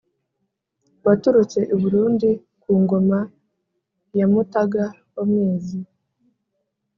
[1.05, 2.29] waturutse i burundi,
[2.61, 3.19] ku ngoma
[4.17, 5.79] ya mutaga wa mwezi.